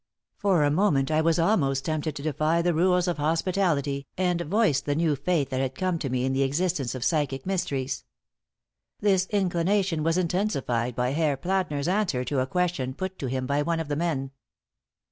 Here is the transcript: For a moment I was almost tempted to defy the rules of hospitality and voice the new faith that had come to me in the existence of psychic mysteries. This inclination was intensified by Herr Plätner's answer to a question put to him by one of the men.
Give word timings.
For 0.35 0.63
a 0.63 0.71
moment 0.71 1.11
I 1.11 1.21
was 1.21 1.37
almost 1.37 1.85
tempted 1.85 2.15
to 2.15 2.23
defy 2.23 2.63
the 2.63 2.73
rules 2.73 3.07
of 3.07 3.19
hospitality 3.19 4.07
and 4.17 4.41
voice 4.41 4.81
the 4.81 4.95
new 4.95 5.15
faith 5.15 5.51
that 5.51 5.59
had 5.59 5.75
come 5.75 5.99
to 5.99 6.09
me 6.09 6.25
in 6.25 6.33
the 6.33 6.41
existence 6.41 6.95
of 6.95 7.03
psychic 7.03 7.45
mysteries. 7.45 8.03
This 8.99 9.27
inclination 9.29 10.01
was 10.01 10.17
intensified 10.17 10.95
by 10.95 11.11
Herr 11.11 11.37
Plätner's 11.37 11.87
answer 11.87 12.23
to 12.25 12.39
a 12.39 12.47
question 12.47 12.95
put 12.95 13.19
to 13.19 13.27
him 13.27 13.45
by 13.45 13.61
one 13.61 13.79
of 13.79 13.89
the 13.89 13.95
men. 13.95 14.31